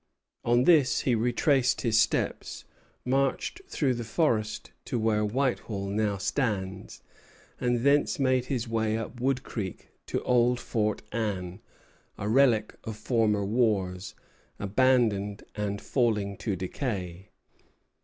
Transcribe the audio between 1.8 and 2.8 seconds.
his steps,